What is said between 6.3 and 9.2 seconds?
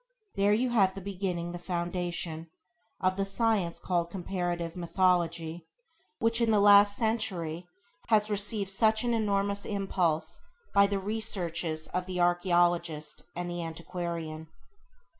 in the last century has received such an